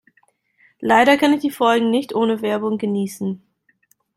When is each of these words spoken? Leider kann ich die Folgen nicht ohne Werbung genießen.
Leider 0.79 1.15
kann 1.15 1.31
ich 1.33 1.41
die 1.41 1.51
Folgen 1.51 1.91
nicht 1.91 2.11
ohne 2.15 2.41
Werbung 2.41 2.79
genießen. 2.79 3.39